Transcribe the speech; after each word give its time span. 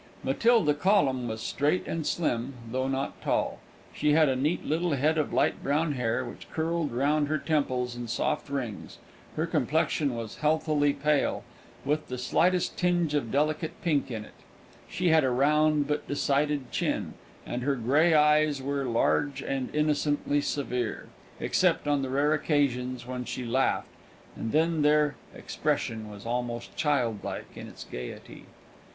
Matilda 0.23 0.73
Collum 0.73 1.27
was 1.27 1.41
straight 1.41 1.85
and 1.85 2.07
slim, 2.07 2.55
though 2.71 2.87
not 2.87 3.21
tall; 3.21 3.59
she 3.93 4.13
had 4.13 4.29
a 4.29 4.35
neat 4.35 4.65
little 4.65 4.93
head 4.93 5.19
of 5.19 5.31
light 5.31 5.61
brown 5.61 5.93
hair, 5.93 6.25
which 6.25 6.49
curled 6.49 6.91
round 6.91 7.27
her 7.27 7.37
temples 7.37 7.95
in 7.95 8.07
soft 8.07 8.49
rings; 8.49 8.97
her 9.35 9.45
complexion 9.45 10.15
was 10.15 10.37
healthily 10.37 10.91
pale, 10.91 11.43
with 11.85 12.07
the 12.07 12.17
slightest 12.17 12.75
tinge 12.75 13.13
of 13.13 13.29
delicate 13.31 13.79
pink 13.83 14.09
in 14.09 14.25
it; 14.25 14.33
she 14.89 15.09
had 15.09 15.23
a 15.23 15.29
round 15.29 15.85
but 15.87 16.07
decided 16.07 16.71
chin, 16.71 17.13
and 17.45 17.61
her 17.61 17.75
grey 17.75 18.15
eyes 18.15 18.59
were 18.59 18.85
large 18.85 19.43
and 19.43 19.69
innocently 19.71 20.41
severe, 20.41 21.09
except 21.39 21.87
on 21.87 22.01
the 22.01 22.09
rare 22.09 22.33
occasions 22.33 23.05
when 23.05 23.23
she 23.23 23.45
laughed, 23.45 23.91
and 24.35 24.51
then 24.51 24.81
their 24.81 25.15
expression 25.35 26.09
was 26.09 26.25
almost 26.25 26.75
childlike 26.75 27.55
in 27.55 27.67
its 27.67 27.83
gaiety. 27.83 28.47